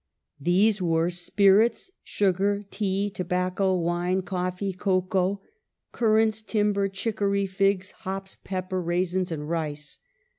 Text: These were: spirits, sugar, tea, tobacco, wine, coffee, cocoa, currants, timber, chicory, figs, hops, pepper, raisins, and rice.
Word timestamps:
These 0.39 0.81
were: 0.81 1.11
spirits, 1.11 1.91
sugar, 2.01 2.65
tea, 2.71 3.11
tobacco, 3.11 3.75
wine, 3.75 4.23
coffee, 4.23 4.73
cocoa, 4.73 5.41
currants, 5.91 6.41
timber, 6.41 6.87
chicory, 6.89 7.45
figs, 7.45 7.91
hops, 7.91 8.35
pepper, 8.43 8.81
raisins, 8.81 9.31
and 9.31 9.47
rice. 9.47 9.99